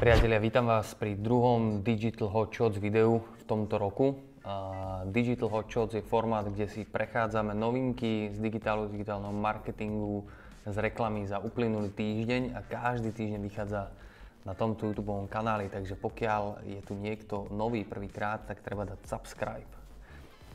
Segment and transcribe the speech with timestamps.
[0.00, 4.16] Priatelia, vítam vás pri druhom Digital Hot Shots videu v tomto roku.
[5.12, 10.24] Digital Hot Shots je formát, kde si prechádzame novinky z digitálu, digitálneho marketingu,
[10.64, 13.92] z reklamy za uplynulý týždeň a každý týždeň vychádza
[14.48, 19.68] na tomto YouTube kanáli, takže pokiaľ je tu niekto nový prvýkrát, tak treba dať subscribe.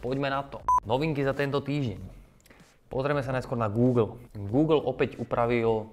[0.02, 0.58] Poďme na to.
[0.90, 2.02] Novinky za tento týždeň.
[2.90, 4.18] Pozrieme sa najskôr na Google.
[4.34, 5.86] Google opäť upravil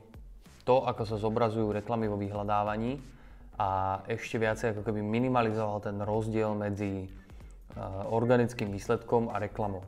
[0.65, 3.21] to, ako sa zobrazujú reklamy vo vyhľadávaní
[3.61, 9.85] a ešte viacej ako keby minimalizoval ten rozdiel medzi uh, organickým výsledkom a reklamou.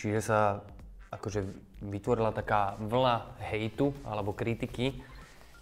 [0.00, 0.64] Čiže sa
[1.12, 1.44] akože
[1.84, 4.96] vytvorila taká vlna hejtu alebo kritiky,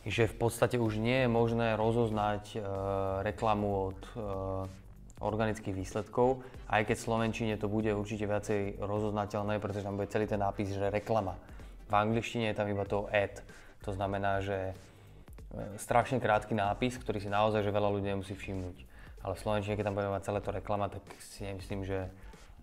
[0.06, 2.62] že v podstate už nie je možné rozoznať uh,
[3.26, 4.22] reklamu od uh,
[5.20, 6.40] organických výsledkov,
[6.70, 10.72] aj keď v Slovenčine to bude určite viacej rozoznateľné, pretože tam bude celý ten nápis,
[10.72, 11.36] že reklama.
[11.90, 13.42] V angličtine je tam iba to ad.
[13.84, 14.99] To znamená, že E,
[15.78, 18.76] strašne krátky nápis, ktorý si naozaj že veľa ľudí nemusí všimnúť.
[19.20, 22.08] Ale v Slovenčine, keď tam budeme mať celé to reklama, tak si nemyslím, že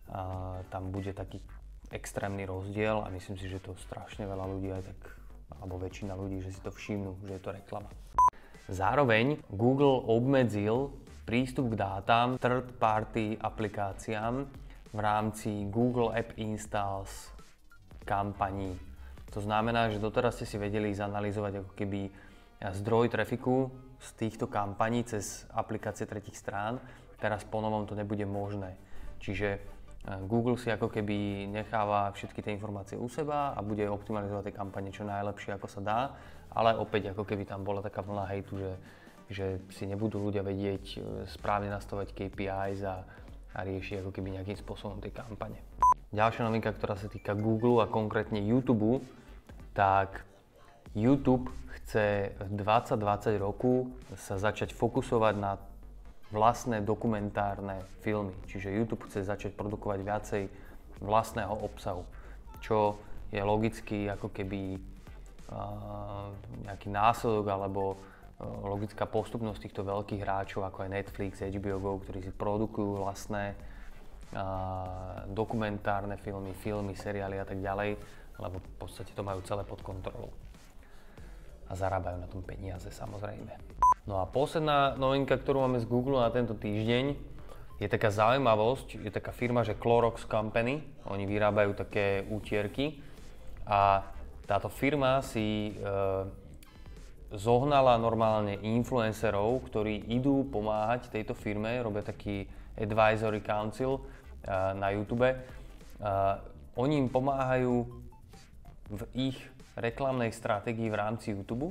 [0.09, 1.37] a, tam bude taký
[1.93, 4.99] extrémny rozdiel a myslím si, že to strašne veľa ľudí aj tak,
[5.59, 7.87] alebo väčšina ľudí, že si to všimnú, že je to reklama.
[8.67, 10.91] Zároveň Google obmedzil
[11.23, 14.47] prístup k dátam third party aplikáciám
[14.91, 17.31] v rámci Google App Installs
[18.03, 18.75] kampaní.
[19.35, 22.01] To znamená, že doteraz ste si vedeli zanalizovať ako keby
[22.61, 23.69] zdroj trafiku
[24.01, 26.81] z týchto kampaní cez aplikácie tretich strán.
[27.17, 28.77] Teraz po novom to nebude možné.
[29.17, 29.59] Čiže e,
[30.29, 34.89] Google si ako keby necháva všetky tie informácie u seba a bude optimalizovať tie kampane
[34.93, 35.99] čo najlepšie ako sa dá,
[36.53, 38.73] ale opäť ako keby tam bola taká vlna hejtu, že,
[39.33, 43.01] že si nebudú ľudia vedieť e, správne nastavať KPIs a,
[43.57, 45.57] a riešiť ako keby nejakým spôsobom tie kampane.
[46.13, 49.01] Ďalšia novinka, ktorá sa týka Google a konkrétne YouTube,
[49.73, 50.21] tak
[50.93, 51.49] YouTube
[51.87, 53.87] chce v 2020 roku
[54.19, 55.55] sa začať fokusovať na
[56.35, 58.35] vlastné dokumentárne filmy.
[58.43, 60.43] Čiže YouTube chce začať produkovať viacej
[60.99, 62.03] vlastného obsahu,
[62.59, 62.99] čo
[63.31, 66.27] je logicky ako keby uh,
[66.67, 72.19] nejaký následok alebo uh, logická postupnosť týchto veľkých hráčov ako je Netflix, HBO Go, ktorí
[72.19, 73.55] si produkujú vlastné
[74.35, 77.95] uh, dokumentárne filmy, filmy, seriály a tak ďalej,
[78.43, 80.46] lebo v podstate to majú celé pod kontrolou
[81.67, 83.53] a zarábajú na tom peniaze samozrejme.
[84.07, 87.19] No a posledná novinka, ktorú máme z Google na tento týždeň,
[87.77, 92.97] je taká zaujímavosť, je taká firma, že Clorox Company, oni vyrábajú také útierky
[93.67, 94.01] a
[94.47, 95.83] táto firma si e,
[97.35, 102.47] zohnala normálne influencerov, ktorí idú pomáhať tejto firme, robia taký
[102.79, 104.01] advisory council e,
[104.73, 105.27] na YouTube.
[105.27, 105.35] E,
[106.79, 107.85] oni im pomáhajú
[108.87, 109.37] v ich
[109.77, 111.69] reklamnej stratégii v rámci YouTube,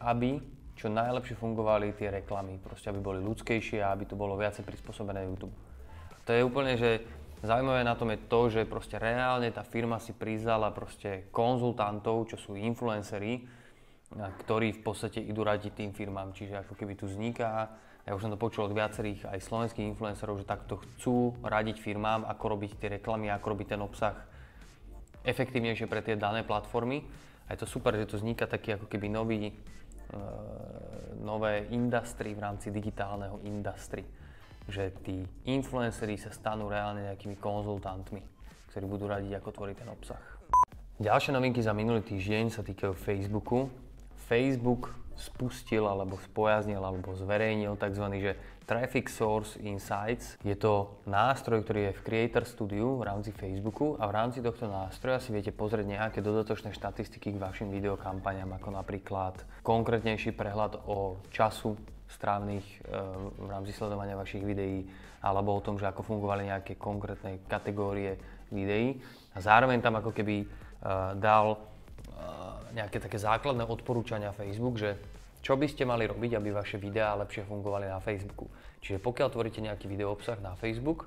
[0.00, 0.40] aby
[0.74, 5.22] čo najlepšie fungovali tie reklamy, proste aby boli ľudskejšie a aby to bolo viacej prispôsobené
[5.28, 5.54] YouTube.
[6.24, 7.04] To je úplne, že
[7.44, 12.36] zaujímavé na tom je to, že proste reálne tá firma si prizala proste konzultantov, čo
[12.40, 13.44] sú influenceri,
[14.14, 17.70] ktorí v podstate idú radiť tým firmám, čiže ako keby tu vzniká,
[18.04, 22.28] ja už som to počul od viacerých aj slovenských influencerov, že takto chcú radiť firmám,
[22.28, 24.16] ako robiť tie reklamy, ako robiť ten obsah
[25.24, 27.00] efektívnejšie pre tie dané platformy
[27.44, 29.52] a je to super, že tu vzniká taký ako keby nový, uh,
[31.20, 34.04] nové industry v rámci digitálneho industry.
[34.64, 38.24] Že tí influenceri sa stanú reálne nejakými konzultantmi,
[38.72, 40.22] ktorí budú radiť, ako tvoriť ten obsah.
[40.96, 43.68] Ďalšie novinky za minulý týždeň sa týkajú Facebooku.
[44.26, 48.06] Facebook spustil alebo spojaznil alebo zverejnil tzv.
[48.18, 48.32] Že
[48.64, 50.40] Traffic Source Insights.
[50.40, 54.64] Je to nástroj, ktorý je v Creator Studio v rámci Facebooku a v rámci tohto
[54.64, 61.20] nástroja si viete pozrieť nejaké dodatočné štatistiky k vašim videokampaniám, ako napríklad konkrétnejší prehľad o
[61.28, 61.76] času
[62.08, 62.76] strávnych e,
[63.36, 64.88] v rámci sledovania vašich videí
[65.20, 68.16] alebo o tom, že ako fungovali nejaké konkrétne kategórie
[68.48, 68.96] videí.
[69.36, 70.46] A zároveň tam ako keby e,
[71.20, 71.60] dal
[72.74, 74.98] nejaké také základné odporúčania Facebook, že
[75.44, 78.48] čo by ste mali robiť, aby vaše videá lepšie fungovali na Facebooku.
[78.80, 81.04] Čiže pokiaľ tvoríte nejaký video obsah na Facebook,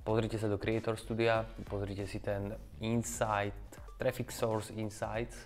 [0.00, 3.56] pozrite sa do Creator Studia, pozrite si ten Insight,
[4.00, 5.36] Traffic Source Insights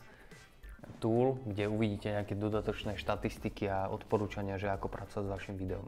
[1.03, 5.85] tool, kde uvidíte nejaké dodatočné štatistiky a odporúčania, že ako pracovať s vašim videom.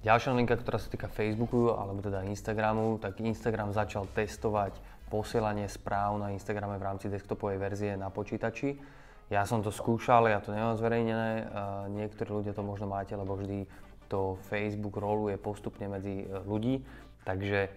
[0.00, 4.72] Ďalšia novinka, ktorá sa týka Facebooku alebo teda Instagramu, tak Instagram začal testovať
[5.10, 8.78] posielanie správ na Instagrame v rámci desktopovej verzie na počítači.
[9.26, 11.50] Ja som to skúšal, ja to nemám zverejnené,
[11.90, 13.66] niektorí ľudia to možno máte, lebo vždy
[14.10, 16.82] to Facebook roluje postupne medzi e, ľudí,
[17.22, 17.70] takže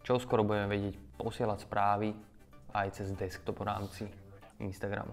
[0.00, 2.16] čo skoro budeme vedieť posielať správy
[2.72, 4.04] aj cez desktop v rámci
[4.64, 5.12] Instagramu.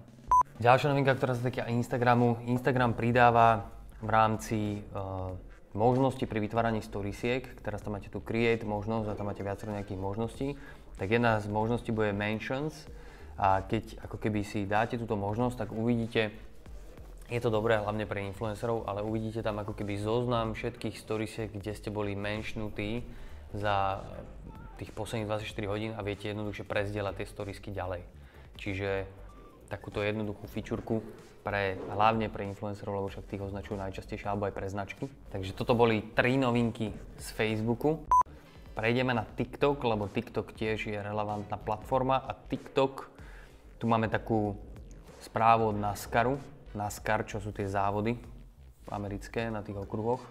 [0.60, 3.68] Ďalšia novinka, ktorá sa týka Instagramu, Instagram pridáva
[4.00, 4.58] v rámci
[4.92, 5.32] uh,
[5.72, 10.00] možnosti pri vytváraní storiesiek, teraz tam máte tu create možnosť a tam máte viacero nejakých
[10.00, 10.48] možností,
[10.96, 12.74] tak jedna z možností bude mentions
[13.38, 16.30] a keď ako keby si dáte túto možnosť, tak uvidíte,
[17.32, 21.72] je to dobré hlavne pre influencerov, ale uvidíte tam ako keby zoznam všetkých storiesiek, kde
[21.72, 23.02] ste boli menšnutí
[23.56, 24.04] za
[24.76, 28.04] tých posledných 24 hodín a viete jednoduše prezdieľať tie storiesky ďalej.
[28.60, 29.08] Čiže
[29.72, 31.00] takúto jednoduchú fičurku
[31.40, 35.04] pre, hlavne pre influencerov, lebo však tých označujú najčastejšie, alebo aj pre značky.
[35.32, 38.04] Takže toto boli tri novinky z Facebooku.
[38.72, 43.12] Prejdeme na TikTok, lebo TikTok tiež je relevantná platforma a TikTok,
[43.76, 44.56] tu máme takú
[45.20, 46.40] správu od NASCARu,
[46.72, 48.16] NASCAR, čo sú tie závody
[48.88, 50.24] americké na tých okruhoch.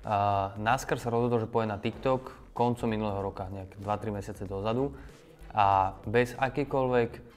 [0.00, 4.96] A NASCAR sa rozhodol, že pôjde na TikTok koncom minulého roka, nejak 2-3 mesiace dozadu
[5.52, 7.36] a bez akékoľvek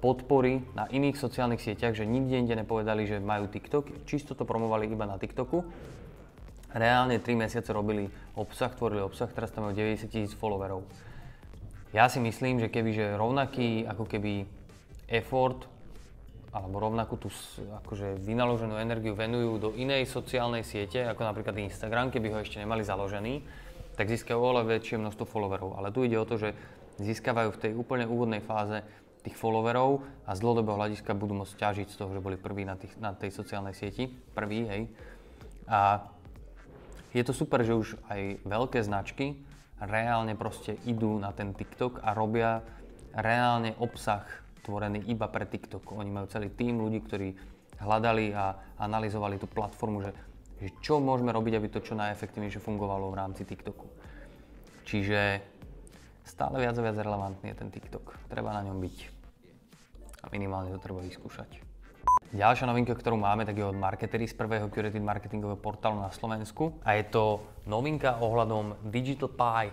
[0.00, 4.88] podpory na iných sociálnych sieťach, že nikde inde nepovedali, že majú TikTok, čisto to promovali
[4.88, 5.60] iba na TikToku.
[6.68, 10.84] Reálne 3 mesiace robili obsah, tvorili obsah, teraz tam majú 90 tisíc followerov.
[11.96, 14.44] Ja si myslím, že keby že rovnaký ako keby
[15.08, 15.64] effort
[16.52, 17.32] alebo rovnakú tú
[17.84, 22.84] akože vynaloženú energiu venujú do inej sociálnej siete, ako napríklad Instagram, keby ho ešte nemali
[22.84, 23.40] založený,
[23.96, 25.76] tak získajú oveľa väčšie množstvo followerov.
[25.80, 26.52] Ale tu ide o to, že
[27.00, 28.84] získavajú v tej úplne úvodnej fáze
[29.26, 32.78] tých followerov a z dlhodobého hľadiska budú môcť ťažiť z toho, že boli prví na,
[32.78, 34.08] tých, na tej sociálnej sieti.
[34.08, 34.82] Prví, hej.
[35.68, 36.00] A
[37.18, 39.42] je to super, že už aj veľké značky
[39.82, 42.62] reálne proste idú na ten TikTok a robia
[43.14, 44.22] reálne obsah
[44.62, 45.82] tvorený iba pre TikTok.
[45.98, 47.28] Oni majú celý tým ľudí, ktorí
[47.82, 50.10] hľadali a analyzovali tú platformu, že,
[50.62, 53.86] že čo môžeme robiť, aby to čo najefektívnejšie fungovalo v rámci TikToku.
[54.86, 55.42] Čiže
[56.26, 58.28] stále viac a viac relevantný je ten TikTok.
[58.30, 58.96] Treba na ňom byť.
[60.22, 61.77] A minimálne to treba vyskúšať.
[62.28, 66.76] Ďalšia novinka, ktorú máme, tak je od Marketery z prvého curated marketingového portálu na Slovensku.
[66.84, 69.72] A je to novinka ohľadom Digital Pie.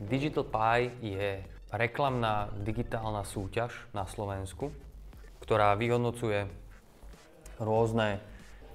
[0.00, 4.72] Digital Pie je reklamná digitálna súťaž na Slovensku,
[5.44, 6.48] ktorá vyhodnocuje
[7.60, 8.24] rôzne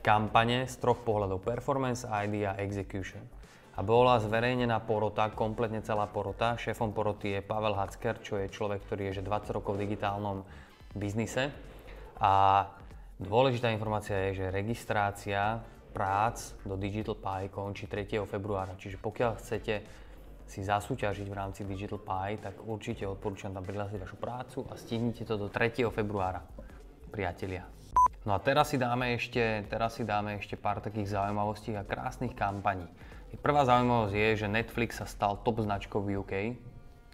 [0.05, 3.25] kampane z troch pohľadov performance, idea execution
[3.75, 6.55] a bola zverejnená porota, kompletne celá porota.
[6.55, 10.47] Šéfom poroty je Pavel Hacker, čo je človek, ktorý je že 20 rokov v digitálnom
[10.95, 11.51] biznise.
[12.23, 12.63] A
[13.19, 15.63] dôležitá informácia je, že registrácia
[15.95, 18.27] prác do Digital Pie končí 3.
[18.27, 18.75] februára.
[18.75, 19.75] Čiže pokiaľ chcete
[20.45, 25.23] si zasúťažiť v rámci Digital Pie, tak určite odporúčam tam prihlásiť vašu prácu a stihnite
[25.23, 25.87] to do 3.
[25.89, 26.43] februára,
[27.09, 27.63] priatelia.
[28.25, 32.33] No a teraz si dáme ešte, teraz si dáme ešte pár takých zaujímavostí a krásnych
[32.33, 32.89] kampaní.
[33.39, 36.33] Prvá zaujímavosť je, že Netflix sa stal top značkou v UK,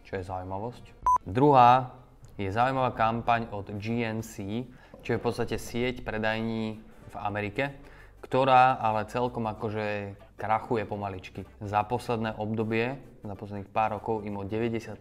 [0.07, 0.85] čo je zaujímavosť.
[1.27, 1.91] Druhá
[2.39, 4.65] je zaujímavá kampaň od GNC,
[5.01, 6.77] čo je v podstate sieť predajní
[7.11, 7.73] v Amerike,
[8.21, 11.45] ktorá ale celkom akože krachuje pomaličky.
[11.61, 14.97] Za posledné obdobie, za posledných pár rokov im o 90%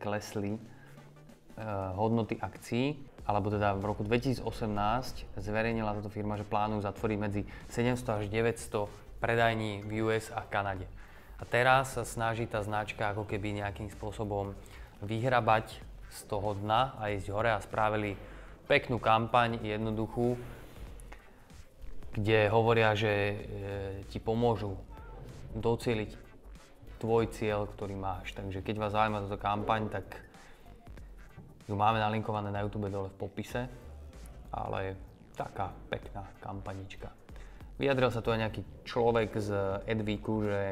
[0.00, 0.60] klesli e,
[1.96, 2.96] hodnoty akcií,
[3.28, 4.40] alebo teda v roku 2018
[5.36, 10.88] zverejnila táto firma, že plánujú zatvoriť medzi 700 až 900 predajní v US a Kanade.
[11.38, 14.56] A teraz sa snaží tá značka ako keby nejakým spôsobom
[15.04, 18.16] vyhrabať z toho dna a ísť hore a spravili
[18.68, 20.36] peknú kampaň, jednoduchú,
[22.12, 23.36] kde hovoria, že e,
[24.12, 24.76] ti pomôžu
[25.56, 26.10] docieliť
[27.00, 28.36] tvoj cieľ, ktorý máš.
[28.36, 30.06] Takže keď vás zaujíma táto kampaň, tak
[31.64, 33.72] ju máme nalinkované na YouTube dole v popise,
[34.52, 34.98] ale
[35.32, 37.08] taká pekná kampanička.
[37.78, 39.50] Vyjadril sa tu aj nejaký človek z
[39.86, 40.62] Edvíku, že,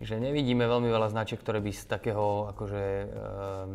[0.00, 3.70] že nevidíme veľmi veľa značiek, ktoré by z takého, akože, ehm,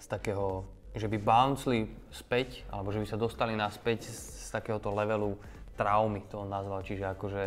[0.00, 0.64] z takého,
[0.98, 5.38] že by bounceli späť, alebo že by sa dostali naspäť z, z takéhoto levelu
[5.78, 7.44] traumy, to on nazval, čiže akože,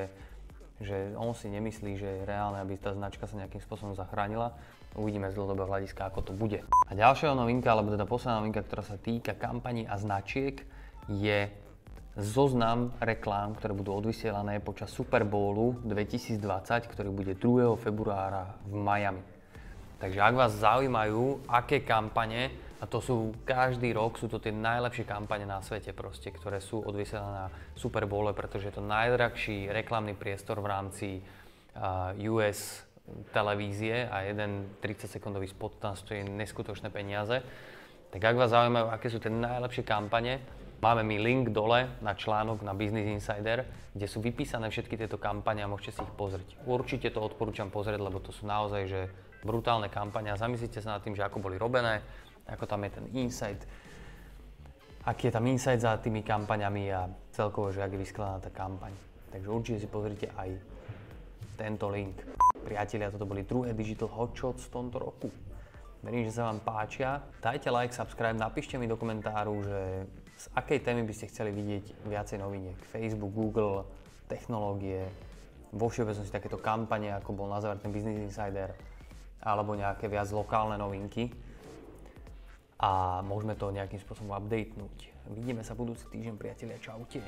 [0.79, 4.55] že on si nemyslí, že je reálne, aby tá značka sa nejakým spôsobom zachránila.
[4.96, 6.63] Uvidíme z dlhodobého hľadiska, ako to bude.
[6.88, 10.63] A ďalšia novinka, alebo teda posledná novinka, ktorá sa týka kampaní a značiek,
[11.08, 11.48] je
[12.15, 16.43] zoznam reklám, ktoré budú odvysielané počas Super Bowlu 2020,
[16.91, 17.79] ktorý bude 2.
[17.79, 19.24] februára v Miami.
[20.01, 25.05] Takže ak vás zaujímajú, aké kampane, a to sú každý rok, sú to tie najlepšie
[25.05, 27.47] kampane na svete proste, ktoré sú odvysielané na
[27.77, 31.07] Super Bowle, pretože je to najdrahší reklamný priestor v rámci
[32.25, 32.81] US
[33.29, 37.45] televízie a jeden 30 sekundový spot tam stojí neskutočné peniaze.
[38.09, 40.41] Tak ak vás zaujímajú, aké sú tie najlepšie kampane,
[40.81, 45.61] Máme mi link dole na článok na Business Insider, kde sú vypísané všetky tieto kampane
[45.61, 46.57] a môžete si ich pozrieť.
[46.65, 49.05] Určite to odporúčam pozrieť, lebo to sú naozaj že
[49.45, 52.01] brutálne kampane a zamyslite sa nad tým, že ako boli robené,
[52.51, 53.63] ako tam je ten insight.
[55.08, 58.93] aký je tam insight za tými kampaňami a celkovo, že ak je vyskladaná tá kampaň.
[59.31, 60.53] Takže určite si pozrite aj
[61.58, 62.20] tento link.
[62.62, 65.29] Priatelia, toto boli druhé Digital Hotshots v tomto roku.
[66.01, 67.22] Verím, že sa vám páčia.
[67.41, 69.79] Dajte like, subscribe, napíšte mi do komentáru, že
[70.38, 72.77] z akej témy by ste chceli vidieť viacej noviniek.
[72.89, 73.86] Facebook, Google,
[74.25, 75.05] technológie,
[75.72, 78.74] vo všeobecnosti takéto kampane, ako bol na záver ten Business Insider,
[79.39, 81.29] alebo nejaké viac lokálne novinky.
[82.81, 85.13] A môžeme to nejakým spôsobom updatenúť.
[85.38, 86.81] Vidíme sa budúci týždeň, priatelia.
[86.81, 87.21] Čaute.